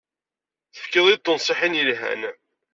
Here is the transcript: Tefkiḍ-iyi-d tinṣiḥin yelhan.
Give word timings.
Tefkiḍ-iyi-d 0.73 1.23
tinṣiḥin 1.25 1.77
yelhan. 1.79 2.21